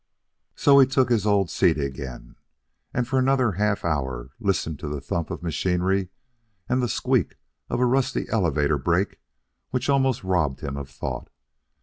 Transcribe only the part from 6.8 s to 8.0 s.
the squeak of a